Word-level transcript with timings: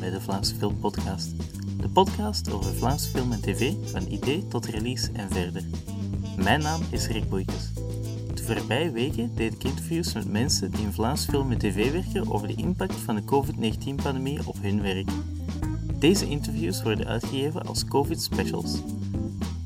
bij 0.00 0.10
de 0.10 0.20
Vlaamse 0.20 0.54
Film 0.54 0.78
Podcast. 0.78 1.30
De 1.80 1.88
podcast 1.88 2.52
over 2.52 2.74
Vlaamse 2.74 3.08
film 3.08 3.32
en 3.32 3.40
tv, 3.40 3.72
van 3.84 4.06
idee 4.08 4.48
tot 4.48 4.66
release 4.66 5.10
en 5.12 5.30
verder. 5.30 5.62
Mijn 6.36 6.60
naam 6.60 6.80
is 6.90 7.06
Rick 7.06 7.28
Boeikes. 7.28 7.72
De 8.34 8.42
voorbije 8.42 8.90
weken 8.90 9.34
deed 9.34 9.54
ik 9.54 9.64
interviews 9.64 10.12
met 10.12 10.30
mensen 10.30 10.70
die 10.70 10.80
in 10.80 10.92
Vlaamse 10.92 11.30
film 11.30 11.50
en 11.52 11.58
tv 11.58 11.92
werken 11.92 12.32
over 12.32 12.48
de 12.48 12.54
impact 12.54 12.94
van 12.94 13.14
de 13.14 13.24
COVID-19-pandemie 13.24 14.46
op 14.46 14.56
hun 14.60 14.82
werk. 14.82 15.10
Deze 15.98 16.28
interviews 16.28 16.82
worden 16.82 17.06
uitgegeven 17.06 17.66
als 17.66 17.84
COVID 17.84 18.22
Specials. 18.22 18.78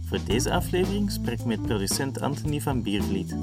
Voor 0.05 0.19
deze 0.27 0.53
aflevering 0.53 1.11
spreek 1.11 1.41
ik 1.41 1.47
met 1.47 1.63
producent 1.63 2.21
Anthony 2.21 2.61
van 2.61 2.83
Biervliet. 2.83 3.37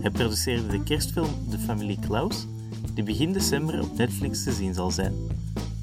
Hij 0.00 0.10
produceerde 0.10 0.66
de 0.66 0.82
kerstfilm 0.82 1.30
De 1.50 1.58
Familie 1.58 1.98
Klaus, 1.98 2.46
die 2.94 3.04
begin 3.04 3.32
december 3.32 3.82
op 3.82 3.96
Netflix 3.96 4.42
te 4.42 4.52
zien 4.52 4.74
zal 4.74 4.90
zijn. 4.90 5.14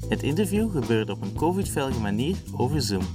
Het 0.08 0.22
interview 0.22 0.70
gebeurde 0.70 1.12
op 1.12 1.22
een 1.22 1.34
covid-veilige 1.34 2.00
manier 2.00 2.36
over 2.56 2.82
Zoom. 2.82 3.06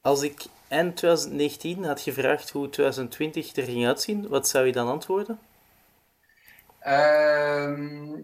Als 0.00 0.22
ik 0.22 0.46
eind 0.68 0.96
2019 0.96 1.84
had 1.84 2.00
gevraagd 2.00 2.50
hoe 2.50 2.68
2020 2.68 3.56
er 3.56 3.62
ging 3.62 3.86
uitzien, 3.86 4.28
wat 4.28 4.48
zou 4.48 4.66
je 4.66 4.72
dan 4.72 4.88
antwoorden? 4.88 5.38
Ehm, 6.78 8.22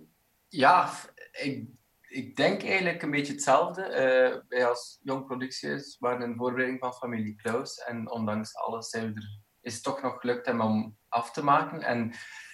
ja, 0.49 0.91
ik, 1.33 1.69
ik 2.09 2.37
denk 2.37 2.62
eigenlijk 2.62 3.03
een 3.03 3.11
beetje 3.11 3.33
hetzelfde. 3.33 3.83
Uh, 3.83 4.41
wij 4.49 4.67
als 4.67 5.01
Jong 5.03 5.27
Producties 5.27 5.97
waren 5.99 6.31
in 6.31 6.37
voorbereiding 6.37 6.81
van 6.81 6.93
Familie 6.93 7.35
Klaus. 7.35 7.79
En 7.79 8.11
ondanks 8.11 8.55
alles 8.55 8.89
zijn 8.89 9.15
we 9.15 9.21
er, 9.21 9.41
is 9.61 9.75
het 9.75 9.83
toch 9.83 10.03
nog 10.03 10.21
gelukt 10.21 10.49
om 10.49 10.97
af 11.09 11.33
te 11.33 11.45
maken. 11.45 11.83
En 11.83 12.12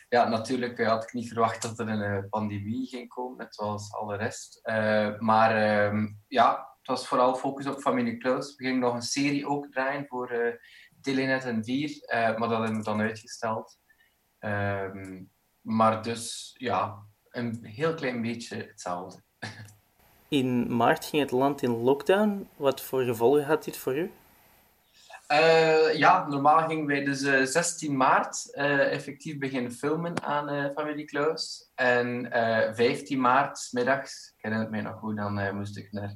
ja, 0.08 0.28
natuurlijk 0.28 0.84
had 0.84 1.02
ik 1.02 1.12
niet 1.12 1.28
verwacht 1.28 1.62
dat 1.62 1.78
er 1.78 1.88
een 1.88 2.02
eh, 2.02 2.28
pandemie 2.30 2.86
ging 2.86 3.08
komen, 3.08 3.38
net 3.38 3.54
zoals 3.54 3.94
alle 3.94 4.16
rest. 4.16 4.60
Uh, 4.62 5.18
maar 5.18 5.56
ehm, 5.56 6.08
ja, 6.28 6.50
het 6.78 6.86
was 6.86 7.08
vooral 7.08 7.34
focus 7.34 7.66
op 7.66 7.80
Familie 7.80 8.16
Klaus. 8.16 8.56
We 8.56 8.64
gingen 8.64 8.80
nog 8.80 8.94
een 8.94 9.02
serie 9.02 9.46
ook 9.46 9.70
draaien 9.70 10.06
voor 10.06 10.58
Telenet 11.00 11.44
en 11.44 11.64
4, 11.64 12.04
maar 12.10 12.48
dat 12.48 12.50
hebben 12.50 12.76
we 12.76 12.84
dan 12.84 13.00
uitgesteld. 13.00 13.78
Ehm, 14.38 15.22
maar 15.60 16.02
dus 16.02 16.54
ja, 16.58 17.06
een 17.30 17.64
heel 17.64 17.94
klein 17.94 18.22
beetje 18.22 18.56
hetzelfde. 18.56 19.22
In 20.28 20.76
maart 20.76 21.04
ging 21.04 21.22
het 21.22 21.30
land 21.30 21.62
in 21.62 21.70
lockdown. 21.70 22.48
Wat 22.56 22.80
voor 22.80 23.02
gevolgen 23.02 23.44
had 23.44 23.64
dit 23.64 23.76
voor 23.76 23.96
u? 23.96 24.10
Uh, 25.32 25.94
ja, 25.94 26.28
normaal 26.28 26.68
gingen 26.68 26.86
wij 26.86 27.04
dus 27.04 27.22
uh, 27.22 27.44
16 27.44 27.96
maart 27.96 28.54
uh, 28.54 28.92
effectief 28.92 29.38
beginnen 29.38 29.72
filmen 29.72 30.22
aan 30.22 30.72
Familie 30.72 31.04
Klaus. 31.04 31.70
En 31.74 32.26
15 32.74 33.20
maart, 33.20 33.68
middags, 33.70 34.32
ik 34.36 34.42
herinner 34.42 34.66
het 34.66 34.70
mij 34.70 34.80
nog 34.90 34.98
goed, 34.98 35.16
dan 35.16 35.56
moest 35.56 35.76
ik 35.76 35.92
naar 35.92 36.14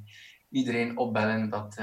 iedereen 0.51 0.97
opbellen 0.97 1.51
dat, 1.51 1.75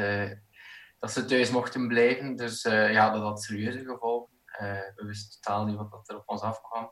dat 1.00 1.12
ze 1.12 1.26
thuis 1.26 1.52
mochten 1.52 1.88
blijven. 1.88 2.36
Dus 2.36 2.62
ja, 2.62 3.10
dat 3.10 3.22
had 3.22 3.44
serieuze 3.44 3.84
gevolgen. 3.84 4.34
we 4.96 5.04
wisten 5.06 5.42
totaal 5.42 5.66
niet 5.66 5.76
wat 5.76 6.10
er 6.10 6.18
op 6.18 6.30
ons 6.30 6.42
afkwam. 6.42 6.92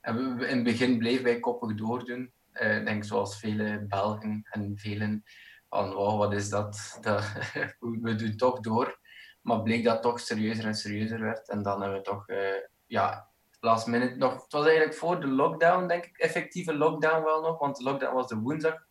En 0.00 0.36
we, 0.36 0.46
in 0.46 0.54
het 0.54 0.64
begin 0.64 0.98
bleven 0.98 1.24
wij 1.24 1.40
koppig 1.40 1.74
doordoen. 1.74 2.32
Ik 2.52 2.84
denk 2.84 3.04
zoals 3.04 3.38
vele 3.38 3.84
Belgen 3.88 4.46
en 4.50 4.78
velen 4.78 5.22
van, 5.68 5.92
wow, 5.92 6.18
wat 6.18 6.32
is 6.32 6.48
dat? 6.48 6.78
dat 7.00 7.32
we 7.80 8.14
doen 8.14 8.36
toch 8.36 8.60
door. 8.60 8.99
Maar 9.40 9.62
bleek 9.62 9.84
dat 9.84 10.02
toch 10.02 10.20
serieuzer 10.20 10.64
en 10.64 10.74
serieuzer 10.74 11.20
werd. 11.20 11.48
En 11.48 11.62
dan 11.62 11.80
hebben 11.80 11.98
we 11.98 12.04
toch, 12.04 12.28
uh, 12.28 12.38
ja, 12.86 13.28
last 13.60 13.86
minute 13.86 14.16
nog. 14.16 14.42
Het 14.42 14.52
was 14.52 14.66
eigenlijk 14.66 14.94
voor 14.96 15.20
de 15.20 15.26
lockdown, 15.26 15.86
denk 15.86 16.04
ik, 16.04 16.16
effectieve 16.16 16.74
lockdown 16.74 17.24
wel 17.24 17.42
nog. 17.42 17.58
Want 17.58 17.76
de 17.76 17.82
lockdown 17.82 18.14
was 18.14 18.28
de 18.28 18.36
woensdag 18.36 18.86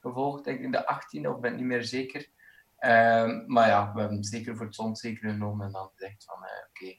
gevolgd, 0.00 0.44
denk 0.44 0.60
ik, 0.60 0.72
de 0.72 1.00
18e, 1.18 1.28
of 1.28 1.40
ben 1.40 1.52
ik 1.52 1.56
niet 1.56 1.66
meer 1.66 1.84
zeker. 1.84 2.28
Uh, 2.80 3.46
maar 3.46 3.68
ja, 3.68 3.92
we 3.94 4.00
hebben 4.00 4.24
zeker 4.24 4.56
voor 4.56 4.66
het 4.66 4.74
zon 4.74 4.96
zeker 4.96 5.30
genomen 5.30 5.66
en 5.66 5.72
dan 5.72 5.90
gezegd 5.94 6.24
van, 6.24 6.38
uh, 6.42 6.50
oké, 6.68 6.98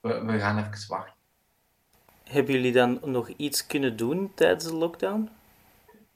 we, 0.00 0.32
we 0.32 0.38
gaan 0.38 0.58
even 0.58 0.88
wachten. 0.88 1.14
Hebben 2.24 2.54
jullie 2.54 2.72
dan 2.72 3.00
nog 3.04 3.28
iets 3.28 3.66
kunnen 3.66 3.96
doen 3.96 4.34
tijdens 4.34 4.64
de 4.64 4.74
lockdown? 4.74 5.30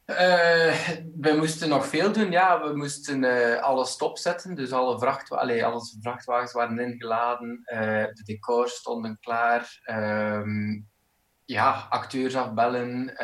Uh, 0.06 0.88
we 1.20 1.34
moesten 1.36 1.68
nog 1.68 1.86
veel 1.86 2.12
doen, 2.12 2.30
ja. 2.30 2.62
We 2.62 2.76
moesten 2.76 3.22
uh, 3.22 3.62
alles 3.62 3.90
stopzetten. 3.90 4.54
Dus 4.54 4.72
alle, 4.72 5.64
alle 5.64 5.80
vrachtwagens 6.00 6.52
waren 6.52 6.78
ingeladen. 6.78 7.62
Uh, 7.64 7.78
de 8.04 8.22
decors 8.24 8.74
stonden 8.74 9.18
klaar. 9.20 9.80
Ehm, 9.84 10.80
ja, 11.44 11.86
acteurs 11.88 12.36
afbellen. 12.36 13.16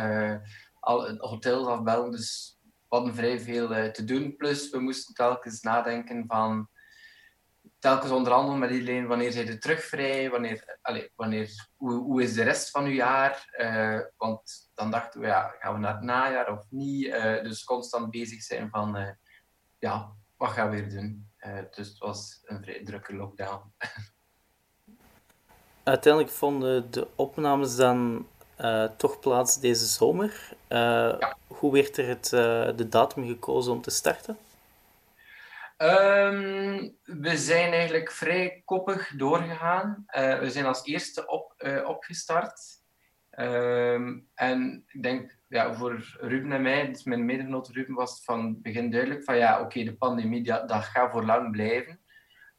Al, 0.81 1.17
hotels 1.17 1.67
afbellen. 1.67 2.11
Dus 2.11 2.59
we 2.63 2.97
hadden 2.97 3.15
vrij 3.15 3.41
veel 3.41 3.69
te 3.93 4.05
doen. 4.05 4.37
Plus, 4.37 4.71
we 4.71 4.79
moesten 4.79 5.15
telkens 5.15 5.61
nadenken 5.61 6.25
van 6.27 6.70
telkens 7.81 8.13
onderhandelen 8.13 8.59
met 8.59 8.71
iedereen 8.71 9.07
wanneer 9.07 9.33
zijn 9.33 9.47
je 9.47 9.59
terug 9.59 9.85
vrij, 9.85 10.31
wanneer, 10.31 10.79
allez, 10.83 11.09
wanneer, 11.15 11.69
hoe, 11.77 11.93
hoe 11.93 12.23
is 12.23 12.35
de 12.35 12.43
rest 12.43 12.71
van 12.71 12.85
uw 12.85 12.93
jaar. 12.93 13.49
Uh, 13.59 14.01
want 14.17 14.71
dan 14.75 14.91
dachten 14.91 15.21
we, 15.21 15.27
ja, 15.27 15.55
gaan 15.59 15.75
we 15.75 15.79
naar 15.79 15.95
het 15.95 16.03
najaar 16.03 16.53
of 16.53 16.65
niet? 16.71 17.07
Uh, 17.07 17.43
dus 17.43 17.65
constant 17.65 18.11
bezig 18.11 18.43
zijn 18.43 18.71
van, 18.71 18.97
uh, 18.97 19.09
ja, 19.79 20.13
wat 20.37 20.51
gaan 20.51 20.71
we 20.71 20.77
weer 20.77 20.91
doen? 20.91 21.29
dus 21.71 21.89
het 21.89 21.99
was 21.99 22.41
een 22.45 22.63
vrij 22.63 22.85
drukke 22.85 23.15
lockdown. 23.15 23.73
Uiteindelijk 25.83 26.33
vonden 26.33 26.91
de 26.91 27.09
opnames 27.15 27.77
dan 27.77 28.27
toch 28.97 29.21
plaats 29.21 29.61
deze 29.61 29.87
zomer. 29.87 30.53
Ja. 30.69 31.37
Hoe 31.47 31.73
werd 31.73 31.97
er 31.97 32.07
het, 32.07 32.29
de 32.79 32.87
datum 32.89 33.27
gekozen 33.27 33.73
om 33.73 33.81
te 33.81 33.91
starten? 33.91 34.39
Um, 35.83 36.97
we 37.03 37.37
zijn 37.37 37.73
eigenlijk 37.73 38.11
vrij 38.11 38.63
koppig 38.65 39.13
doorgegaan. 39.17 40.05
Uh, 40.17 40.39
we 40.39 40.51
zijn 40.51 40.67
als 40.67 40.85
eerste 40.85 41.27
op, 41.27 41.55
uh, 41.59 41.89
opgestart. 41.89 42.61
Um, 43.31 44.29
en 44.35 44.85
ik 44.87 45.03
denk, 45.03 45.39
ja, 45.49 45.75
voor 45.75 46.17
Ruben 46.21 46.53
en 46.53 46.63
mij, 46.63 46.87
dus 46.87 47.05
mijn 47.05 47.25
medegenoot 47.25 47.69
Ruben, 47.69 47.95
was 47.95 48.25
van 48.25 48.47
het 48.47 48.63
begin 48.63 48.91
duidelijk 48.91 49.25
van 49.25 49.37
ja, 49.37 49.61
oké, 49.61 49.85
de 49.85 49.97
pandemie 49.97 50.43
dat, 50.43 50.73
gaat 50.85 51.11
voor 51.13 51.25
lang 51.25 51.51
blijven. 51.51 52.01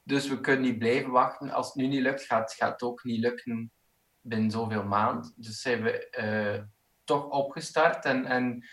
Dus 0.03 0.27
we 0.27 0.41
kunnen 0.41 0.61
niet 0.61 0.79
blijven 0.79 1.11
wachten. 1.11 1.49
Als 1.49 1.67
het 1.67 1.75
nu 1.75 1.87
niet 1.87 2.01
lukt, 2.01 2.23
gaat, 2.23 2.53
gaat 2.53 2.71
het 2.71 2.81
ook 2.81 3.03
niet 3.03 3.19
lukken 3.19 3.71
binnen 4.21 4.51
zoveel 4.51 4.83
maanden. 4.83 5.33
Dus 5.35 5.61
zijn 5.61 5.83
we 5.83 6.07
uh, 6.19 6.63
toch 7.03 7.25
opgestart. 7.25 8.05
En, 8.05 8.25
en 8.25 8.65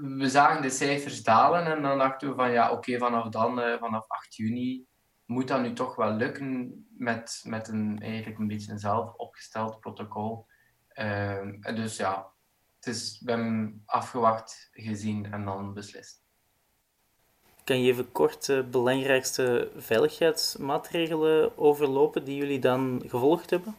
we 0.00 0.28
zagen 0.28 0.62
de 0.62 0.70
cijfers 0.70 1.22
dalen 1.22 1.66
en 1.66 1.82
dan 1.82 1.98
dachten 1.98 2.28
we 2.28 2.34
van 2.34 2.50
ja, 2.50 2.70
oké, 2.70 2.98
vanaf 2.98 3.28
dan, 3.28 3.58
uh, 3.58 3.78
vanaf 3.78 4.04
8 4.08 4.34
juni, 4.34 4.86
moet 5.24 5.48
dat 5.48 5.60
nu 5.60 5.72
toch 5.72 5.96
wel 5.96 6.12
lukken 6.12 6.86
met, 6.96 7.42
met 7.46 7.68
een, 7.68 7.98
eigenlijk 8.02 8.38
een 8.38 8.46
beetje 8.46 8.72
een 8.72 8.78
zelf 8.78 9.14
opgesteld 9.14 9.80
protocol. 9.80 10.46
Uh, 10.94 11.40
dus 11.74 11.96
ja, 11.96 12.26
het 12.76 12.86
is, 12.86 13.20
we 13.24 13.30
hebben 13.30 13.82
afgewacht, 13.86 14.68
gezien 14.72 15.32
en 15.32 15.44
dan 15.44 15.74
beslist. 15.74 16.20
Kan 17.64 17.82
je 17.82 17.92
even 17.92 18.12
kort 18.12 18.46
de 18.46 18.64
belangrijkste 18.70 19.70
veiligheidsmaatregelen 19.76 21.58
overlopen 21.58 22.24
die 22.24 22.36
jullie 22.36 22.58
dan 22.58 23.02
gevolgd 23.06 23.50
hebben? 23.50 23.76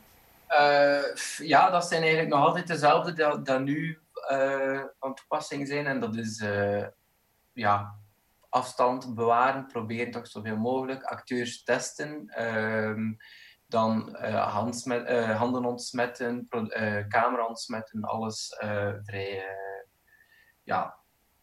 Uh, 0.50 1.16
ja, 1.38 1.70
dat 1.70 1.88
zijn 1.88 2.02
eigenlijk 2.02 2.34
nog 2.34 2.46
altijd 2.46 2.68
dezelfde 2.68 3.42
dat 3.44 3.60
nu 3.64 4.00
uh, 4.32 4.84
van 5.00 5.16
toepassing 5.16 5.68
zijn. 5.68 5.88
En 5.88 6.00
dat 6.00 6.16
is 6.16 6.40
uh, 6.40 6.88
ja, 7.54 7.96
afstand 8.50 9.16
bewaren, 9.16 9.68
proberen 9.68 10.12
toch 10.12 10.28
zoveel 10.28 10.58
mogelijk. 10.58 11.04
Acteurs 11.04 11.64
testen. 11.64 12.44
Um, 12.44 13.18
dan 13.68 14.18
uh, 14.22 14.54
handsmet, 14.54 15.28
handen 15.38 15.66
ontsmetten, 15.66 16.48
camera 17.08 17.48
ontsmetten, 17.48 18.02
alles 18.02 18.56
vrij, 19.04 19.44
ja, 20.64 20.98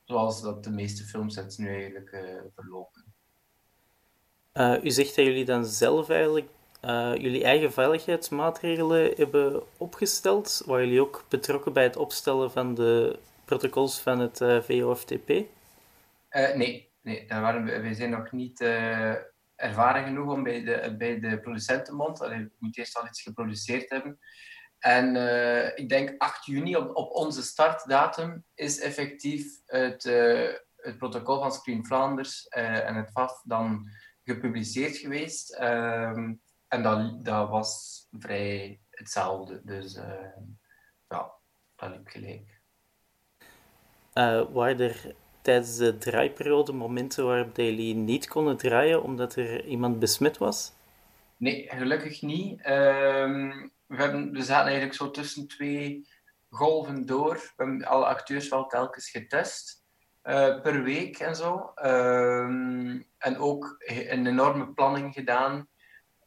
zoals 0.05 0.43
dat 0.43 0.65
de 0.65 0.71
meeste 0.71 1.05
filmsets 1.05 1.57
nu 1.57 1.69
eigenlijk 1.69 2.11
verlopen. 2.55 3.05
u 4.83 4.91
zegt 4.91 5.17
dat 5.17 5.25
jullie 5.25 5.45
dan 5.45 5.65
zelf 5.65 6.09
eigenlijk 6.09 6.49
uh, 6.85 7.15
jullie 7.17 7.45
eigen 7.45 7.73
veiligheidsmaatregelen 7.73 9.13
hebben 9.17 9.63
opgesteld. 9.77 10.63
Waren 10.67 10.85
jullie 10.85 11.01
ook 11.01 11.25
betrokken 11.29 11.73
bij 11.73 11.83
het 11.83 11.97
opstellen 11.97 12.51
van 12.51 12.75
de 12.75 13.19
protocols 13.45 14.01
van 14.01 14.19
het 14.19 14.41
eh, 14.41 14.63
VOFTP? 14.63 15.31
Eh, 16.29 16.55
nee, 16.55 16.91
nee 17.03 17.27
daar 17.27 17.41
waren 17.41 17.65
we, 17.65 17.81
wij 17.81 17.95
zijn 17.95 18.11
nog 18.11 18.33
niet 18.33 18.61
ervaren 19.57 20.05
genoeg 20.05 20.33
om 20.33 20.43
bij 20.43 20.65
de, 20.65 20.95
bij 20.99 21.21
de 21.21 21.41
producentenmond. 21.41 22.19
We 22.19 22.51
moeten 22.59 22.83
eerst 22.83 22.99
al 22.99 23.07
iets 23.07 23.23
geproduceerd 23.23 23.91
hebben. 23.91 24.19
En 24.79 25.17
ik 25.77 25.89
denk 25.89 26.15
8 26.19 26.45
juni, 26.45 26.77
op, 26.77 26.97
op 26.97 27.11
onze 27.11 27.43
startdatum, 27.43 28.45
is 28.55 28.81
effectief 28.81 29.47
het, 29.67 30.03
het 30.77 30.99
protocol 30.99 31.41
van 31.41 31.53
Screen 31.53 31.87
Flanders 31.87 32.49
en 32.49 32.95
het 32.95 33.11
FAF 33.11 33.43
dan 33.45 33.89
gepubliceerd 34.25 34.97
geweest. 34.97 35.55
Ehm, 35.55 36.33
en 36.71 36.83
dat, 36.83 37.25
dat 37.25 37.49
was 37.49 38.01
vrij 38.19 38.81
hetzelfde. 38.91 39.61
Dus 39.65 39.97
uh, 39.97 40.37
ja, 41.09 41.33
dat 41.77 41.91
liep 41.91 42.09
gelijk. 42.09 42.61
Uh, 44.15 44.43
waren 44.53 44.81
er 44.81 45.15
tijdens 45.43 45.77
de 45.77 45.99
draaiperiode 45.99 46.73
momenten 46.73 47.27
waarop 47.27 47.57
jullie 47.57 47.95
niet 47.95 48.29
konden 48.29 48.57
draaien 48.57 49.03
omdat 49.03 49.37
er 49.37 49.65
iemand 49.65 49.99
besmet 49.99 50.39
was? 50.39 50.73
Nee, 51.37 51.69
gelukkig 51.69 52.23
niet. 52.23 52.63
Ehm, 52.63 53.69
we, 53.87 53.97
hebben, 53.97 54.33
we 54.33 54.43
zaten 54.43 54.67
eigenlijk 54.67 54.95
zo 54.95 55.11
tussen 55.11 55.49
twee 55.49 56.09
golven 56.49 57.07
door. 57.07 57.35
We 57.35 57.53
hebben 57.57 57.85
alle 57.85 58.05
acteurs 58.07 58.49
wel 58.49 58.67
telkens 58.67 59.11
getest. 59.11 59.79
Uh, 60.23 60.61
per 60.61 60.83
week 60.83 61.19
en 61.19 61.37
zo. 61.37 61.73
Ehm, 61.75 63.01
en 63.19 63.39
ook 63.39 63.77
een 63.79 64.27
enorme 64.27 64.73
planning 64.73 65.15
gedaan 65.15 65.69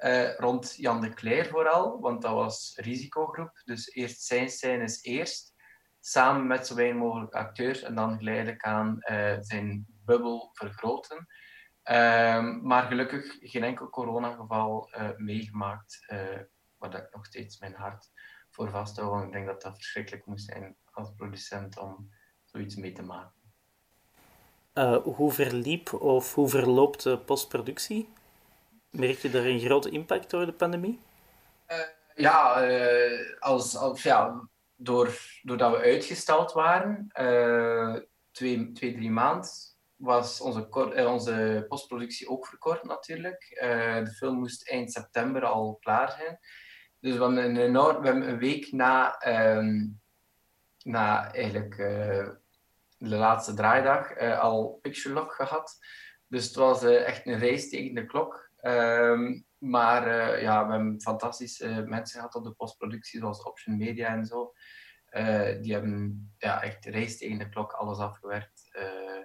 uh, 0.04 0.36
rond 0.36 0.76
Jan 0.78 1.02
de 1.02 1.10
Cler 1.10 1.48
vooral, 1.48 2.00
want 2.00 2.22
dat 2.22 2.34
was 2.34 2.74
risicogroep. 2.76 3.62
Dus 3.66 3.94
eerst 3.94 4.22
zijn 4.22 4.50
scènes 4.50 5.04
eerst, 5.04 5.54
samen 6.00 6.48
met 6.48 6.68
zo 6.68 6.76
weinig 6.76 7.02
mogelijk 7.02 7.34
acteurs 7.34 7.82
en 7.82 7.96
dan 7.96 8.18
geleidelijk 8.18 8.64
aan 8.64 8.98
uh, 9.00 9.36
zijn 9.40 9.86
bubbel 10.06 10.50
vergroten. 10.54 11.28
Ehm, 11.84 12.60
maar 12.62 12.84
gelukkig 12.84 13.38
geen 13.40 13.64
enkel 13.64 13.90
coronageval 13.90 14.90
uh, 14.98 15.10
meegemaakt, 15.18 16.06
waar 16.78 16.96
ik 16.96 17.08
nog 17.12 17.26
steeds 17.26 17.60
mijn 17.60 17.74
hart 17.74 18.12
voor 18.50 18.70
vasthoud. 18.70 19.10
Want 19.10 19.24
ik 19.26 19.32
denk 19.32 19.46
dat 19.46 19.62
dat 19.62 19.76
verschrikkelijk 19.76 20.26
moest 20.26 20.46
zijn 20.46 20.76
als 20.92 21.14
producent 21.16 21.80
om 21.80 22.10
zoiets 22.44 22.76
mee 22.76 22.92
te 22.92 23.04
maken. 23.04 23.42
hoe 25.04 25.32
verliep 25.32 25.94
of 25.94 26.34
hoe 26.34 26.50
verloopt 26.50 27.04
de 27.04 27.18
postproductie? 27.18 28.10
Merk 28.94 29.18
je 29.18 29.30
daar 29.30 29.46
een 29.46 29.60
grote 29.60 29.90
impact 29.90 30.30
door 30.30 30.46
de 30.46 30.54
pandemie? 30.54 31.00
Uh, 31.68 31.78
ja, 32.16 32.68
uh, 32.68 33.40
als, 33.40 33.76
als, 33.76 34.04
ja 34.04 34.48
door, 34.76 35.18
doordat 35.42 35.72
we 35.72 35.78
uitgesteld 35.78 36.52
waren, 36.52 37.10
uh, 37.20 37.96
twee, 38.32 38.72
twee, 38.72 38.94
drie 38.94 39.12
maanden, 39.12 39.50
was 39.96 40.42
onze, 40.42 40.68
onze 41.08 41.66
postproductie 41.68 42.30
ook 42.30 42.48
verkort 42.48 42.84
natuurlijk. 42.84 43.58
de 44.04 44.14
film 44.16 44.38
moest 44.38 44.70
eind 44.70 44.92
september 44.92 45.46
al 45.46 45.78
klaar 45.82 46.12
zijn. 46.12 46.40
Dus 47.00 47.14
we 47.18 47.24
hebben 47.24 47.44
een, 47.44 47.58
enorm, 47.58 48.06
een 48.06 48.38
week 48.38 48.72
na, 48.72 49.26
um, 49.58 50.02
na 50.84 51.32
eigenlijk, 51.32 51.76
de 52.98 53.16
laatste 53.16 53.54
draaidag 53.54 54.18
al 54.20 54.80
Picture 54.82 55.14
Lock 55.14 55.32
gehad. 55.32 55.78
Dus 56.28 56.46
het 56.46 56.56
was 56.56 56.84
echt 56.84 57.26
een 57.26 57.40
race 57.40 57.70
tegen 57.70 57.96
de 57.96 58.06
klok. 58.06 58.52
Ehm, 58.64 59.40
maar 59.58 60.08
uh, 60.08 60.42
ja, 60.42 60.66
we 60.66 60.72
hebben 60.72 61.02
fantastische 61.02 61.84
mensen 61.88 62.20
gehad 62.20 62.36
op 62.36 62.44
de 62.44 62.52
postproductie, 62.52 63.20
zoals 63.20 63.44
Option 63.44 63.78
Media 63.78 64.08
en 64.08 64.26
zo. 64.26 64.54
Uh, 65.12 65.62
die 65.62 65.74
hebben 65.74 66.32
ja, 66.38 66.62
echt 66.62 66.86
race 66.86 67.18
tegen 67.18 67.38
de 67.38 67.50
klok 67.50 67.72
alles 67.72 67.98
afgewerkt. 67.98 68.70
Uh, 68.74 69.24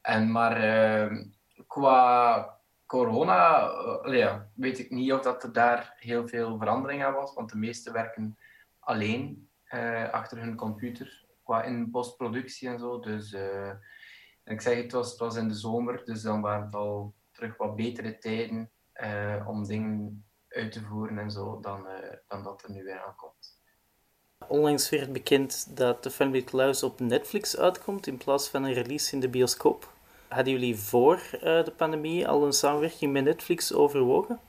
en 0.00 0.30
maar 0.30 0.56
ehm, 0.56 1.24
qua 1.66 2.60
corona 2.86 3.70
ja, 4.04 4.50
weet 4.54 4.78
ik 4.78 4.90
niet 4.90 5.12
of 5.12 5.20
dat 5.20 5.42
er 5.42 5.52
daar 5.52 5.94
heel 5.96 6.28
veel 6.28 6.58
verandering 6.58 7.04
aan 7.04 7.14
was, 7.14 7.34
want 7.34 7.50
de 7.50 7.56
meesten 7.56 7.92
werken 7.92 8.38
alleen 8.78 9.48
achter 10.10 10.38
hun 10.38 10.56
computer 10.56 11.26
qua 11.42 11.62
in 11.62 11.90
postproductie 11.90 12.68
en 12.68 12.78
zo. 12.78 13.00
Dus 13.00 13.36
ik 14.44 14.60
zeg, 14.60 14.82
het 14.82 14.92
was, 14.92 15.10
het 15.10 15.18
was 15.18 15.36
in 15.36 15.48
de 15.48 15.54
zomer, 15.54 16.04
dus 16.04 16.22
dan 16.22 16.40
waren 16.40 16.64
het 16.64 16.74
al 16.74 17.14
terug 17.38 17.56
wat 17.56 17.76
betere 17.76 18.18
tijden 18.18 18.70
uh, 18.94 19.44
om 19.48 19.66
dingen 19.66 20.24
uit 20.48 20.72
te 20.72 20.80
voeren 20.80 21.18
en 21.18 21.30
zo, 21.30 21.60
dan, 21.60 21.86
uh, 21.86 21.92
dan 22.28 22.42
dat 22.42 22.62
er 22.62 22.70
nu 22.70 22.84
weer 22.84 23.00
aankomt. 23.00 23.56
Onlangs 24.48 24.90
werd 24.90 25.12
bekend 25.12 25.76
dat 25.76 26.02
The 26.02 26.10
Family 26.10 26.42
Klaus 26.42 26.82
op 26.82 27.00
Netflix 27.00 27.56
uitkomt 27.56 28.06
in 28.06 28.16
plaats 28.16 28.48
van 28.48 28.64
een 28.64 28.72
release 28.72 29.14
in 29.14 29.20
de 29.20 29.28
bioscoop. 29.28 29.92
Hadden 30.28 30.52
jullie 30.52 30.76
voor 30.76 31.16
uh, 31.32 31.40
de 31.40 31.72
pandemie 31.76 32.28
al 32.28 32.46
een 32.46 32.52
samenwerking 32.52 33.12
met 33.12 33.24
Netflix 33.24 33.72
overwogen? 33.72 34.40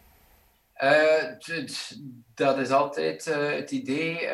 dat 2.33 2.57
is 2.57 2.69
altijd 2.71 3.25
het 3.25 3.71
idee 3.71 4.27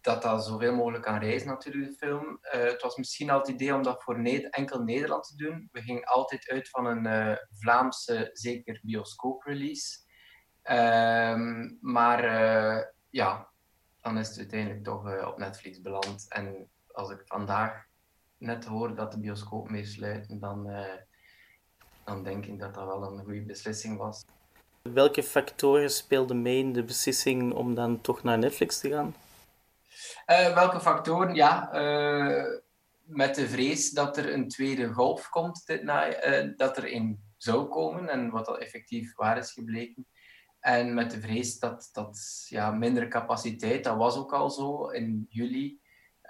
dat 0.00 0.22
dat 0.22 0.44
zoveel 0.44 0.74
mogelijk 0.74 1.04
kan 1.04 1.18
reizen 1.18 1.48
natuurlijk, 1.48 1.90
de 1.90 1.96
film. 1.96 2.38
Uh, 2.42 2.50
het 2.50 2.82
was 2.82 2.96
misschien 2.96 3.30
al 3.30 3.38
het 3.38 3.48
idee 3.48 3.74
om 3.74 3.82
dat 3.82 4.02
voor 4.02 4.18
enkel 4.50 4.82
Nederland 4.82 5.24
te 5.24 5.36
doen. 5.36 5.68
We 5.72 5.82
gingen 5.82 6.04
altijd 6.04 6.48
uit 6.48 6.68
van 6.68 6.86
een 6.86 7.06
uh, 7.06 7.36
Vlaamse, 7.50 8.30
zeker 8.32 8.80
bioscoop-release. 8.82 9.98
Um, 10.70 11.78
maar 11.80 12.24
uh, 12.24 12.82
ja, 13.10 13.48
dan 14.00 14.18
is 14.18 14.28
het 14.28 14.38
uiteindelijk 14.38 14.84
toch 14.84 15.26
op 15.26 15.38
Netflix 15.38 15.80
beland. 15.80 16.26
En 16.28 16.68
als 16.92 17.10
ik 17.10 17.22
vandaag 17.24 17.84
net 18.38 18.64
hoor 18.64 18.94
dat 18.94 19.12
de 19.12 19.20
bioscoop 19.20 19.70
mee 19.70 19.84
sluiten, 19.84 20.40
dan, 20.40 20.70
dan 22.04 22.22
denk 22.22 22.46
ik 22.46 22.58
dat 22.58 22.74
dat 22.74 22.86
wel 22.86 23.02
een 23.02 23.24
goede 23.24 23.42
beslissing 23.42 23.98
was. 23.98 24.24
Welke 24.82 25.22
factoren 25.22 25.90
speelden 25.90 26.42
mee 26.42 26.58
in 26.58 26.72
de 26.72 26.82
beslissing 26.82 27.52
om 27.52 27.74
dan 27.74 28.00
toch 28.00 28.22
naar 28.22 28.38
Netflix 28.38 28.80
te 28.80 28.88
gaan? 28.88 29.14
Uh, 30.26 30.54
welke 30.54 30.80
factoren? 30.80 31.34
Ja, 31.34 31.74
uh, 31.74 32.44
met 33.02 33.34
de 33.34 33.48
vrees 33.48 33.90
dat 33.90 34.16
er 34.16 34.32
een 34.32 34.48
tweede 34.48 34.92
golf 34.92 35.28
komt 35.28 35.66
dit 35.66 35.82
na, 35.82 36.26
uh, 36.26 36.56
dat 36.56 36.76
er 36.76 36.86
in 36.86 37.20
zou 37.36 37.68
komen 37.68 38.08
en 38.08 38.30
wat 38.30 38.46
dat 38.46 38.58
effectief 38.58 39.14
waar 39.14 39.38
is 39.38 39.52
gebleken. 39.52 40.06
En 40.60 40.94
met 40.94 41.10
de 41.10 41.20
vrees 41.20 41.58
dat, 41.58 41.88
dat 41.92 42.46
ja, 42.48 42.70
minder 42.70 43.08
capaciteit, 43.08 43.84
dat 43.84 43.96
was 43.96 44.16
ook 44.16 44.32
al 44.32 44.50
zo 44.50 44.88
in 44.88 45.26
juli. 45.28 45.80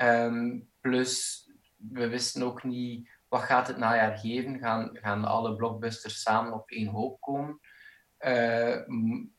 Um, 0.03 0.69
plus, 0.81 1.45
we 1.77 2.09
wisten 2.09 2.43
ook 2.43 2.65
niet 2.65 3.09
wat 3.29 3.43
gaat 3.43 3.67
het 3.67 3.77
najaar 3.77 4.19
geven. 4.19 4.59
Gaan, 4.59 4.91
gaan 4.93 5.25
alle 5.25 5.57
blockbusters 5.57 6.23
samen 6.23 6.53
op 6.53 6.71
één 6.71 6.87
hoop 6.87 7.21
komen? 7.21 7.61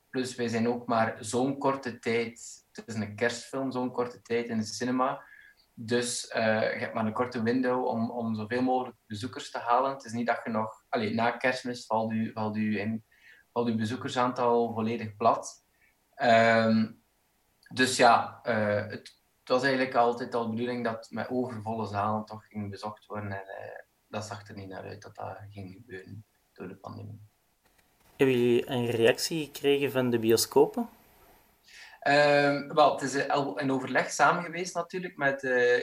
plus, 0.09 0.35
wij 0.35 0.47
zijn 0.47 0.67
ook 0.67 0.87
maar 0.87 1.17
zo'n 1.19 1.57
korte 1.57 1.99
tijd 1.99 2.60
het 2.71 2.87
is 2.87 2.95
een 2.95 3.15
kerstfilm, 3.15 3.71
zo'n 3.71 3.91
korte 3.91 4.21
tijd 4.21 4.49
in 4.49 4.57
de 4.57 4.63
cinema. 4.63 5.23
Dus 5.73 6.31
uh, 6.35 6.73
je 6.73 6.79
hebt 6.79 6.93
maar 6.93 7.05
een 7.05 7.13
korte 7.13 7.41
window 7.41 7.85
om, 7.85 8.11
om 8.11 8.35
zoveel 8.35 8.61
mogelijk 8.61 8.97
bezoekers 9.05 9.51
te 9.51 9.57
halen. 9.57 9.91
Het 9.91 10.05
is 10.05 10.11
niet 10.11 10.27
dat 10.27 10.41
je 10.43 10.49
nog... 10.49 10.85
Allez, 10.89 11.13
na 11.13 11.31
kerstmis 11.31 11.85
valt 11.85 12.11
je, 12.11 12.31
valt 12.33 12.57
in, 12.57 13.03
valt 13.51 13.77
bezoekersaantal 13.77 14.73
volledig 14.73 15.15
plat. 15.15 15.65
Um, 16.23 17.03
dus 17.73 17.97
ja, 17.97 18.39
uh, 18.43 18.87
het, 18.87 19.19
was 19.43 19.63
eigenlijk 19.63 19.95
altijd 19.95 20.35
al 20.35 20.43
de 20.43 20.49
bedoeling 20.49 20.83
dat 20.83 21.07
met 21.09 21.29
overvolle 21.29 21.87
zalen 21.87 22.25
toch 22.25 22.47
ging 22.47 22.69
bezocht 22.69 23.05
worden. 23.05 23.31
En 23.31 23.45
uh, 23.47 23.79
dat 24.07 24.25
zag 24.25 24.47
er 24.47 24.55
niet 24.55 24.69
naar 24.69 24.83
uit 24.83 25.01
dat 25.01 25.15
dat 25.15 25.37
ging 25.49 25.73
gebeuren 25.73 26.25
door 26.53 26.67
de 26.67 26.75
pandemie. 26.75 27.21
Hebben 28.15 28.37
jullie 28.39 28.69
een 28.69 28.85
reactie 28.85 29.45
gekregen 29.45 29.91
van 29.91 30.09
de 30.09 30.19
bioscopen? 30.19 30.89
Um, 32.07 32.73
wel, 32.73 32.91
het 32.91 33.01
is 33.01 33.15
in 33.55 33.71
overleg 33.71 34.11
samen 34.11 34.43
geweest 34.43 34.75
natuurlijk 34.75 35.17
met 35.17 35.43
uh, 35.43 35.79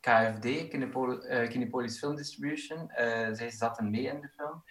KFD, 0.00 0.68
Kinepol 0.68 1.18
Kinepolis 1.48 1.98
Film 1.98 2.16
Distribution. 2.16 2.90
Uh, 2.90 3.28
zij 3.32 3.50
zaten 3.50 3.90
mee 3.90 4.02
in 4.02 4.20
de 4.20 4.28
film. 4.28 4.64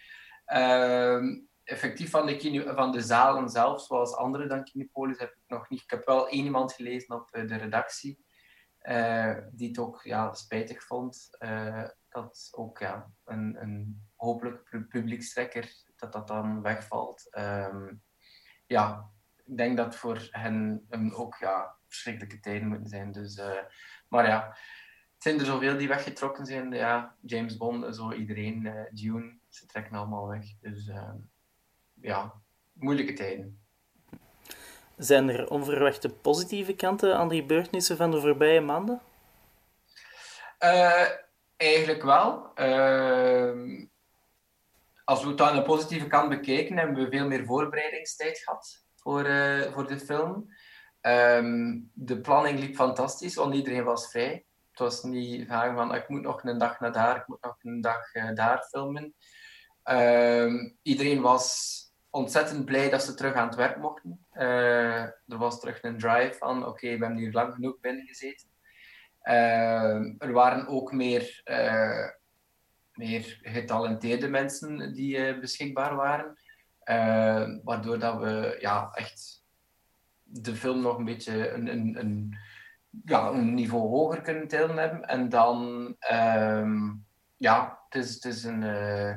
Uh, 0.46 1.42
effectief 1.64 2.10
van 2.10 2.26
de, 2.26 2.72
van 2.74 2.92
de 2.92 3.00
zalen 3.00 3.48
zelf, 3.48 3.82
zoals 3.82 4.14
andere 4.14 4.46
dan 4.46 4.64
Kinepolis, 4.64 5.18
heb 5.18 5.30
ik 5.30 5.42
nog 5.46 5.68
niet. 5.68 5.82
Ik 5.82 5.90
heb 5.90 6.06
wel 6.06 6.28
één 6.28 6.44
iemand 6.44 6.72
gelezen 6.72 7.14
op 7.14 7.28
de 7.30 7.56
redactie, 7.56 8.24
die 9.50 9.68
het 9.68 9.78
ook 9.78 10.00
ja, 10.02 10.34
spijtig 10.34 10.82
vond 10.82 11.28
dat 12.08 12.48
ook 12.50 12.78
ja, 12.78 13.10
een, 13.24 13.56
een 13.60 14.06
hopelijk 14.14 14.86
publiekstrekker 14.88 15.72
dat 15.96 16.12
dat 16.12 16.28
dan 16.28 16.62
wegvalt. 16.62 17.36
Um, 17.38 18.02
ja, 18.66 19.10
ik 19.46 19.56
denk 19.56 19.76
dat 19.76 19.96
voor 19.96 20.28
hen 20.30 20.86
um, 20.90 21.12
ook 21.14 21.36
ja, 21.40 21.74
verschrikkelijke 21.88 22.40
tijden 22.40 22.68
moeten 22.68 22.88
zijn. 22.88 23.12
Dus, 23.12 23.36
uh, 23.36 23.58
maar 24.08 24.26
ja, 24.26 24.46
het 25.14 25.22
zijn 25.22 25.38
er 25.38 25.46
zoveel 25.46 25.78
die 25.78 25.88
weggetrokken 25.88 26.46
zijn. 26.46 26.72
Ja, 26.72 27.14
James 27.20 27.56
Bond, 27.56 27.96
zo 27.96 28.12
iedereen, 28.12 28.64
uh, 28.64 28.82
Dune, 28.90 29.38
ze 29.48 29.66
trekken 29.66 29.96
allemaal 29.96 30.28
weg. 30.28 30.44
Dus 30.60 30.86
uh, 30.86 31.10
ja, 32.00 32.32
moeilijke 32.72 33.12
tijden. 33.12 33.60
Zijn 34.96 35.28
er 35.28 35.50
onverwachte 35.50 36.08
positieve 36.08 36.74
kanten 36.74 37.16
aan 37.16 37.28
de 37.28 37.36
gebeurtenissen 37.36 37.96
van 37.96 38.10
de 38.10 38.20
voorbije 38.20 38.60
maanden? 38.60 39.00
eigenlijk 41.56 42.02
wel. 42.02 42.50
Ehm, 42.54 43.86
als 45.04 45.22
we 45.22 45.30
het 45.30 45.40
aan 45.40 45.56
de 45.56 45.62
positieve 45.62 46.06
kant 46.06 46.28
bekijken, 46.28 46.76
hebben 46.76 47.04
we 47.04 47.10
veel 47.10 47.26
meer 47.26 47.44
voorbereidingstijd 47.44 48.38
gehad 48.38 48.85
voor, 49.06 49.26
uh, 49.26 49.72
voor 49.72 49.86
de 49.86 49.98
film. 49.98 50.48
Um, 51.00 51.90
de 51.94 52.20
planning 52.20 52.58
liep 52.58 52.74
fantastisch, 52.74 53.34
want 53.34 53.54
iedereen 53.54 53.84
was 53.84 54.10
vrij. 54.10 54.44
Het 54.70 54.78
was 54.78 55.02
niet 55.02 55.46
vragen 55.46 55.74
van 55.74 55.94
ik 55.94 56.08
moet 56.08 56.22
nog 56.22 56.44
een 56.44 56.58
dag 56.58 56.80
naar 56.80 56.92
daar, 56.92 57.16
ik 57.16 57.26
moet 57.26 57.42
nog 57.42 57.56
een 57.62 57.80
dag 57.80 58.14
uh, 58.14 58.34
daar 58.34 58.62
filmen. 58.62 59.14
Um, 59.84 60.76
iedereen 60.82 61.20
was 61.20 61.74
ontzettend 62.10 62.64
blij 62.64 62.90
dat 62.90 63.02
ze 63.02 63.14
terug 63.14 63.34
aan 63.34 63.46
het 63.46 63.56
werk 63.56 63.76
mochten. 63.76 64.26
Uh, 64.32 65.02
er 65.02 65.38
was 65.38 65.60
terug 65.60 65.82
een 65.82 65.98
drive 65.98 66.34
van 66.38 66.58
oké, 66.58 66.68
okay, 66.68 66.98
we 66.98 67.04
hebben 67.04 67.22
hier 67.22 67.32
lang 67.32 67.54
genoeg 67.54 67.80
binnen 67.80 68.06
gezeten. 68.06 68.48
er 70.18 70.32
waren 70.32 70.66
ook 70.66 70.92
meer, 70.92 71.42
meer 72.92 73.38
getalenteerde 73.42 74.28
mensen 74.28 74.92
die 74.92 75.38
beschikbaar 75.38 75.94
waren. 75.94 76.38
Waardoor 77.64 77.98
dat 77.98 78.18
we 78.18 78.56
ja, 78.60 78.90
echt 78.92 79.44
de 80.22 80.54
film 80.54 80.80
nog 80.80 80.98
een 80.98 81.04
beetje 81.04 81.50
een, 81.50 81.66
een, 81.66 81.96
een, 81.98 82.36
ja, 83.04 83.28
een 83.28 83.54
niveau 83.54 83.88
hoger 83.88 84.22
kunnen 84.22 84.48
tillen 84.48 84.76
hebben. 84.76 85.02
En 85.02 85.28
dan, 85.28 85.94
ehm, 85.98 86.92
ja, 87.36 87.78
het 87.88 88.04
is, 88.04 88.14
het 88.14 88.24
is 88.24 88.44
een. 88.44 88.62
Uh, 88.62 89.14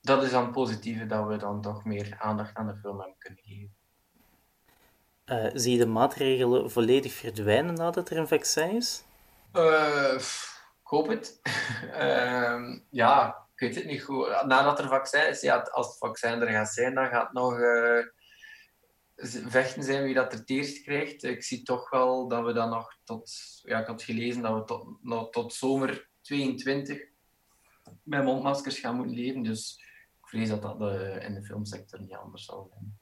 dat 0.00 0.22
is 0.22 0.30
dan 0.30 0.42
het 0.42 0.52
positieve 0.52 1.06
dat 1.06 1.26
we 1.26 1.36
dan 1.36 1.60
toch 1.60 1.84
meer 1.84 2.16
aandacht 2.18 2.54
aan 2.54 2.66
de 2.66 2.76
film 2.76 2.98
hebben 2.98 3.18
kunnen 3.18 3.42
geven. 3.42 3.74
Uh, 5.26 5.50
zie 5.54 5.72
je 5.72 5.78
de 5.78 5.86
maatregelen 5.86 6.70
volledig 6.70 7.12
verdwijnen 7.12 7.74
nadat 7.74 8.10
er 8.10 8.18
een 8.18 8.28
vaccin 8.28 8.76
is? 8.76 9.04
Uh, 9.52 10.14
ik 10.82 10.86
hoop 10.86 11.08
het. 11.08 11.40
Ehm, 11.92 12.78
ja, 12.90 13.39
ik 13.60 13.66
weet 13.66 13.74
het 13.74 13.84
niet 13.84 14.02
goed. 14.02 14.26
Nadat 14.46 14.78
er 14.78 14.88
vaccin 14.88 15.28
is, 15.28 15.40
ja, 15.40 15.58
als 15.58 15.86
het 15.86 15.98
vaccin 15.98 16.40
er 16.40 16.48
gaat 16.48 16.72
zijn, 16.72 16.94
dan 16.94 17.08
gaat 17.08 17.32
nog 17.32 17.58
vechten 19.26 19.82
zijn 19.82 20.02
wie 20.04 20.14
dat 20.14 20.32
er 20.32 20.38
het 20.38 20.50
eerst 20.50 20.82
krijgt. 20.82 21.22
Ik 21.22 21.42
zie 21.42 21.62
toch 21.62 21.90
wel 21.90 22.28
dat 22.28 22.44
we 22.44 22.52
dan 22.52 22.70
nog 22.70 22.96
tot... 23.04 23.32
Ja, 23.62 23.80
ik 23.80 23.86
had 23.86 24.02
gelezen 24.02 24.42
dat 24.42 24.54
we 24.54 24.64
tot, 24.64 24.86
nog, 25.02 25.30
tot 25.30 25.54
zomer 25.54 26.08
22 26.20 26.98
met 28.02 28.24
mondmaskers 28.24 28.78
gaan 28.78 28.96
moeten 28.96 29.16
leven. 29.16 29.42
Dus 29.42 29.82
ik 30.20 30.28
vrees 30.28 30.48
dat 30.48 30.62
dat 30.62 30.80
uh, 30.80 31.24
in 31.24 31.34
de 31.34 31.42
filmsector 31.42 32.00
niet 32.00 32.14
anders 32.14 32.44
zal 32.44 32.70
zijn. 32.70 32.98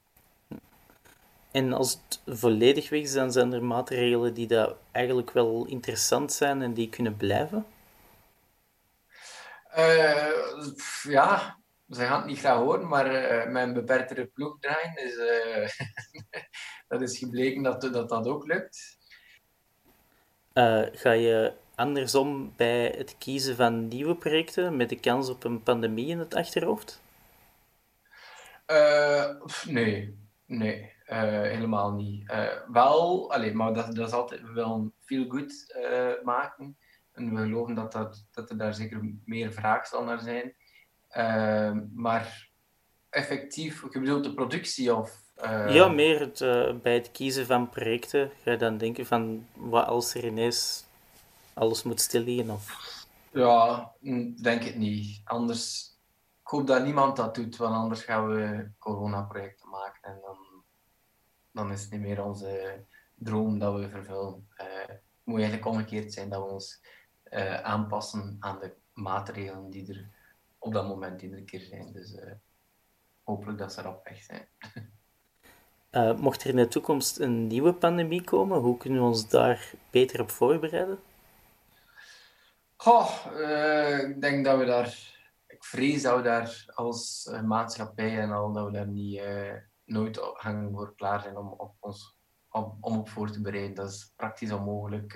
En 1.51 1.73
als 1.73 1.91
het 1.91 2.39
volledig 2.39 2.89
weg 2.89 3.01
is, 3.01 3.13
dan 3.13 3.31
zijn 3.31 3.53
er 3.53 3.63
maatregelen 3.63 4.33
die 4.33 4.47
dat 4.47 4.75
eigenlijk 4.91 5.31
wel 5.31 5.65
interessant 5.65 6.33
zijn 6.33 6.61
en 6.61 6.73
die 6.73 6.89
kunnen 6.89 7.17
blijven? 7.17 7.65
Uh, 9.77 10.73
ja, 11.03 11.59
ze 11.89 12.05
gaan 12.05 12.17
het 12.17 12.25
niet 12.25 12.39
graag 12.39 12.57
horen, 12.57 12.87
maar 12.87 13.05
uh, 13.13 13.51
met 13.51 13.63
een 13.63 13.73
beperktere 13.73 14.25
ploeg 14.25 14.59
draaien, 14.59 14.97
is, 14.97 15.15
uh, 15.15 15.67
dat 16.87 17.01
is 17.01 17.17
gebleken 17.17 17.63
dat, 17.63 17.81
dat 17.81 18.09
dat 18.09 18.27
ook 18.27 18.47
lukt. 18.47 18.97
Ga 20.91 21.11
je 21.11 21.53
andersom 21.75 22.53
bij 22.55 22.93
het 22.97 23.15
kiezen 23.17 23.55
van 23.55 23.87
nieuwe 23.87 24.15
projecten 24.15 24.77
met 24.77 24.89
de 24.89 24.99
kans 24.99 25.29
op 25.29 25.43
een 25.43 25.63
pandemie 25.63 26.07
in 26.07 26.19
het 26.19 26.35
achterhoofd? 26.35 27.01
nee, 29.67 30.17
nee, 30.45 30.93
helemaal 31.05 31.91
niet. 31.91 32.31
wel, 32.71 33.31
allez, 33.31 33.53
maar 33.53 33.73
dat, 33.73 33.95
dat 33.95 34.07
is 34.07 34.13
altijd 34.13 34.41
wel 34.51 34.73
een 34.73 34.93
feel 35.05 35.25
good 35.29 35.75
maken. 36.23 36.77
En 37.19 37.35
we 37.35 37.41
geloven 37.41 37.75
dat, 37.75 37.91
dat, 37.91 38.25
dat 38.31 38.49
er 38.49 38.57
daar 38.57 38.73
zeker 38.73 39.13
meer 39.25 39.51
vraag 39.51 39.87
zal 39.87 40.03
naar 40.03 40.19
zijn. 40.19 40.55
Ehm, 41.09 41.85
maar 41.93 42.49
effectief, 43.09 43.81
je 43.89 43.99
bedoelt 43.99 44.23
de 44.23 44.33
productie 44.33 44.95
of... 44.95 45.21
Uh... 45.43 45.73
Ja, 45.73 45.87
meer 45.87 46.19
het, 46.19 46.39
uh, 46.39 46.75
bij 46.75 46.93
het 46.93 47.11
kiezen 47.11 47.45
van 47.45 47.69
projecten 47.69 48.31
ga 48.43 48.51
je 48.51 48.57
dan 48.57 48.77
denken 48.77 49.05
van 49.05 49.47
wat 49.53 49.85
als 49.85 50.13
er 50.13 50.25
ineens 50.25 50.85
alles 51.53 51.83
moet 51.83 52.01
stilliggen 52.01 52.49
of... 52.49 52.97
Ja, 53.31 53.91
denk 54.41 54.63
het 54.63 54.75
niet. 54.75 55.21
Anders, 55.23 55.93
ik 56.41 56.47
hoop 56.47 56.67
dat 56.67 56.83
niemand 56.83 57.15
dat 57.15 57.35
doet, 57.35 57.57
want 57.57 57.75
anders 57.75 58.03
gaan 58.03 58.27
we 58.27 58.69
corona-projecten 58.79 59.69
maken 59.69 60.01
en 60.01 60.19
dan, 60.21 60.37
dan 61.51 61.71
is 61.71 61.81
het 61.81 61.91
niet 61.91 62.01
meer 62.01 62.23
onze 62.23 62.85
droom 63.15 63.59
dat 63.59 63.79
we 63.79 63.89
vervullen. 63.89 64.47
Uh, 64.57 64.87
het 64.87 65.01
moet 65.23 65.39
eigenlijk 65.39 65.67
omgekeerd 65.67 66.13
zijn 66.13 66.29
dat 66.29 66.43
we 66.43 66.49
ons 66.51 66.81
aanpassen 67.63 68.37
aan 68.39 68.59
de 68.59 68.73
maatregelen 68.93 69.69
die 69.69 69.93
er 69.93 70.09
op 70.57 70.73
dat 70.73 70.87
moment 70.87 71.21
iedere 71.21 71.43
keer 71.43 71.61
zijn. 71.61 71.93
Dus 71.93 72.13
uh, 72.13 72.31
hopelijk 73.23 73.57
dat 73.57 73.73
ze 73.73 73.79
erop 73.79 74.03
weg 74.03 74.21
zijn. 74.21 74.47
Uh, 75.91 76.19
mocht 76.25 76.43
er 76.43 76.49
in 76.49 76.55
de 76.55 76.67
toekomst 76.67 77.19
een 77.19 77.47
nieuwe 77.47 77.73
pandemie 77.73 78.23
komen, 78.23 78.59
hoe 78.59 78.77
kunnen 78.77 78.99
we 78.99 79.07
ons 79.07 79.29
daar 79.29 79.71
beter 79.89 80.21
op 80.21 80.29
voorbereiden? 80.29 80.99
Goh, 82.75 83.09
ik 84.09 84.21
denk 84.21 84.45
dat 84.45 84.57
we 84.57 84.65
daar... 84.65 85.17
Ik 85.47 85.63
vrees 85.63 86.01
dat 86.01 86.15
we 86.15 86.21
daar 86.21 86.63
als 86.73 87.29
maatschappij 87.45 88.19
en 88.19 88.31
al, 88.31 88.53
dat 88.53 88.65
we 88.65 88.71
daar 88.71 88.87
niet, 88.87 89.21
nooit 89.85 90.17
hangen 90.33 90.71
voor 90.71 90.95
klaar 90.95 91.21
zijn 91.21 91.37
om, 91.37 91.47
op 91.47 91.75
ons, 91.79 92.17
om, 92.49 92.77
om 92.81 92.97
op 92.97 93.09
voor 93.09 93.31
te 93.31 93.41
bereiden. 93.41 93.75
Dat 93.75 93.89
is 93.89 94.13
praktisch 94.15 94.51
onmogelijk 94.51 95.13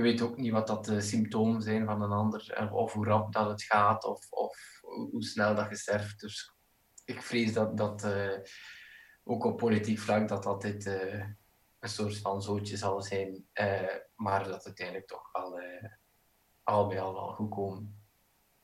je 0.00 0.10
weet 0.10 0.22
ook 0.22 0.36
niet 0.36 0.52
wat 0.52 0.66
dat 0.66 0.84
de 0.84 1.00
symptomen 1.00 1.62
zijn 1.62 1.86
van 1.86 2.02
een 2.02 2.12
ander, 2.12 2.70
of 2.72 2.92
hoe 2.92 3.04
rap 3.04 3.32
dat 3.32 3.48
het 3.48 3.62
gaat, 3.62 4.04
of, 4.04 4.26
of 4.30 4.80
hoe 4.80 5.24
snel 5.24 5.54
dat 5.54 5.68
je 5.68 5.76
sterft. 5.76 6.20
Dus 6.20 6.54
ik 7.04 7.22
vrees 7.22 7.52
dat, 7.52 7.76
dat 7.76 8.04
uh, 8.04 8.38
ook 9.24 9.44
op 9.44 9.56
politiek 9.56 9.98
vlak 9.98 10.28
dat 10.28 10.42
dat 10.42 10.62
dit 10.62 10.86
uh, 10.86 11.24
een 11.78 11.88
soort 11.88 12.18
van 12.18 12.42
zootje 12.42 12.76
zal 12.76 13.02
zijn, 13.02 13.46
maar 14.14 14.44
dat 14.44 14.54
het 14.54 14.66
uiteindelijk 14.66 15.06
toch 15.06 15.28
wel 15.32 15.60
al 16.62 16.86
bij 16.86 17.00
al 17.00 17.12
wel 17.12 17.32
goed 17.32 17.50
komen. 17.50 17.94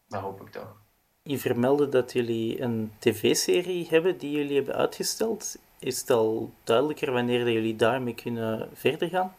Dat 0.09 0.23
hoop 0.23 0.41
ik 0.41 0.53
toch. 0.53 0.85
Je 1.23 1.39
vermeldde 1.39 1.89
dat 1.89 2.13
jullie 2.13 2.61
een 2.61 2.93
tv-serie 2.99 3.87
hebben 3.89 4.19
die 4.19 4.31
jullie 4.31 4.57
hebben 4.57 4.75
uitgesteld. 4.75 5.57
Is 5.79 6.01
het 6.01 6.11
al 6.11 6.53
duidelijker 6.65 7.13
wanneer 7.13 7.51
jullie 7.51 7.77
daarmee 7.77 8.15
kunnen 8.15 8.69
verder 8.73 9.09
gaan? 9.09 9.35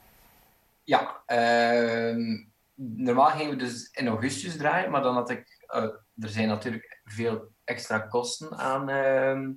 Ja, 0.88 1.24
uh, 1.27 2.15
normaal 2.75 3.29
gingen 3.29 3.51
we 3.51 3.56
dus 3.56 3.89
in 3.91 4.08
augustus 4.08 4.58
draaien, 4.58 4.91
maar 4.91 5.01
dan 5.01 5.13
had 5.13 5.29
ik... 5.29 5.65
Uh, 5.75 5.84
er 6.20 6.29
zijn 6.29 6.48
natuurlijk 6.48 7.01
veel 7.03 7.51
extra 7.63 8.00
kosten 8.00 8.58
aan, 8.58 8.89
uh, 8.89 9.56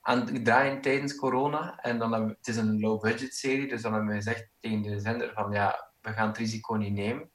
aan 0.00 0.42
draaien 0.42 0.80
tijdens 0.80 1.16
corona. 1.16 1.78
En 1.78 1.98
dan 1.98 2.12
het 2.12 2.46
is 2.46 2.56
een 2.56 2.80
low-budget 2.80 3.34
serie, 3.34 3.68
dus 3.68 3.82
dan 3.82 3.92
hebben 3.92 4.10
we 4.10 4.16
gezegd 4.16 4.48
tegen 4.60 4.82
de 4.82 5.00
zender 5.00 5.32
van 5.32 5.52
ja, 5.52 5.90
we 6.00 6.12
gaan 6.12 6.28
het 6.28 6.36
risico 6.36 6.74
niet 6.74 6.92
nemen. 6.92 7.30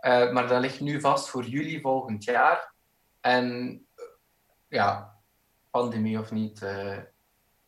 Uh, 0.00 0.32
maar 0.32 0.48
dat 0.48 0.60
ligt 0.60 0.80
nu 0.80 1.00
vast 1.00 1.28
voor 1.28 1.44
juli 1.44 1.80
volgend 1.80 2.24
jaar. 2.24 2.74
En 3.20 3.70
uh, 3.96 4.04
ja, 4.68 5.16
pandemie 5.70 6.18
of 6.18 6.30
niet, 6.30 6.58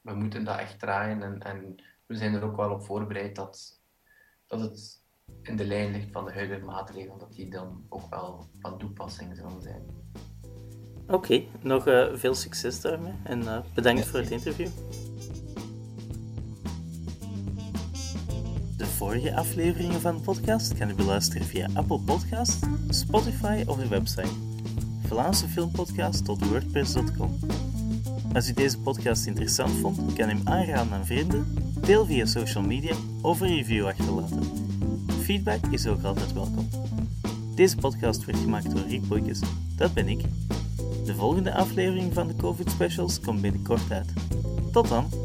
we 0.00 0.14
moeten 0.14 0.44
dat 0.44 0.58
echt 0.58 0.78
draaien. 0.78 1.22
En, 1.22 1.42
en 1.42 1.84
we 2.06 2.16
zijn 2.16 2.34
er 2.34 2.44
ook 2.44 2.56
wel 2.56 2.70
op 2.70 2.84
voorbereid 2.84 3.36
dat 3.36 3.80
dat 4.58 4.70
het 4.70 5.00
in 5.42 5.56
de 5.56 5.64
lijn 5.64 5.92
ligt 5.92 6.12
van 6.12 6.24
de 6.24 6.32
huidige 6.32 6.64
maatregelen, 6.64 7.18
dat 7.18 7.32
die 7.32 7.50
dan 7.50 7.84
ook 7.88 8.10
wel 8.10 8.46
van 8.60 8.78
toepassing 8.78 9.36
zullen 9.36 9.62
zijn. 9.62 9.82
Oké, 11.06 11.42
nog 11.62 11.88
uh, 11.88 12.14
veel 12.14 12.34
succes 12.34 12.80
daarmee 12.80 13.14
en 13.24 13.40
uh, 13.40 13.58
bedankt 13.74 14.06
voor 14.06 14.18
het 14.18 14.30
interview. 14.30 14.68
De 18.76 18.86
vorige 18.86 19.36
afleveringen 19.36 20.00
van 20.00 20.16
de 20.16 20.22
podcast 20.22 20.78
kan 20.78 20.90
u 20.90 20.94
beluisteren 20.94 21.46
via 21.46 21.68
Apple 21.74 22.00
Podcast, 22.00 22.66
Spotify 22.88 23.64
of 23.66 23.76
de 23.76 23.88
website 23.88 24.32
vlaamsefilmpodcast.wordpress.com. 25.06 27.61
Als 28.32 28.48
u 28.48 28.52
deze 28.52 28.78
podcast 28.78 29.26
interessant 29.26 29.70
vond, 29.70 30.12
kan 30.12 30.28
u 30.28 30.32
hem 30.32 30.40
aanraden 30.44 30.92
aan 30.92 31.06
vrienden 31.06 31.54
Deel 31.80 32.06
via 32.06 32.26
social 32.26 32.62
media 32.64 32.94
of 33.22 33.40
een 33.40 33.48
review 33.48 33.86
achterlaten. 33.86 34.42
Feedback 35.20 35.66
is 35.70 35.86
ook 35.86 36.02
altijd 36.02 36.32
welkom. 36.32 36.68
Deze 37.54 37.76
podcast 37.76 38.24
werd 38.24 38.38
gemaakt 38.38 38.70
door 38.70 38.86
Rick 38.88 39.08
Boykes, 39.08 39.40
dat 39.76 39.94
ben 39.94 40.08
ik. 40.08 40.22
De 41.04 41.14
volgende 41.14 41.54
aflevering 41.54 42.14
van 42.14 42.28
de 42.28 42.36
COVID 42.36 42.70
Specials 42.70 43.20
komt 43.20 43.40
binnenkort 43.40 43.90
uit. 43.90 44.12
Tot 44.72 44.88
dan! 44.88 45.21